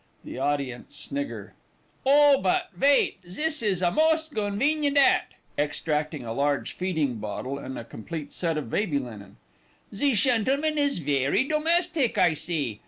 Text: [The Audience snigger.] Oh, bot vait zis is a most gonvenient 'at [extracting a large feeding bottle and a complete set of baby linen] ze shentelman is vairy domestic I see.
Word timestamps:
[The 0.23 0.39
Audience 0.39 0.95
snigger.] 0.95 1.53
Oh, 2.07 2.41
bot 2.41 2.73
vait 2.73 3.19
zis 3.29 3.61
is 3.61 3.83
a 3.83 3.91
most 3.91 4.33
gonvenient 4.33 4.97
'at 4.97 5.33
[extracting 5.59 6.25
a 6.25 6.33
large 6.33 6.71
feeding 6.71 7.17
bottle 7.17 7.59
and 7.59 7.77
a 7.77 7.83
complete 7.83 8.33
set 8.33 8.57
of 8.57 8.71
baby 8.71 8.97
linen] 8.97 9.37
ze 9.95 10.13
shentelman 10.15 10.77
is 10.79 10.97
vairy 10.99 11.43
domestic 11.47 12.17
I 12.17 12.33
see. 12.33 12.79